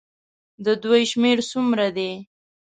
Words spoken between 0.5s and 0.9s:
د